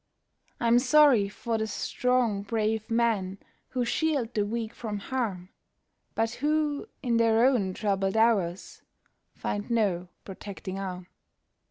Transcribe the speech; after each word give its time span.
I'm 0.59 0.79
sorry 0.79 1.29
for 1.29 1.59
the 1.59 1.67
strong, 1.67 2.41
brave 2.41 2.89
men 2.89 3.37
who 3.69 3.85
shield 3.85 4.33
the 4.33 4.43
weak 4.47 4.73
from 4.73 4.97
harm, 4.97 5.49
But 6.15 6.31
who, 6.41 6.87
in 7.03 7.17
their 7.17 7.45
own 7.45 7.75
troubled 7.75 8.17
hours, 8.17 8.81
find 9.35 9.69
no 9.69 10.07
protecting 10.25 10.79
arm. 10.79 11.05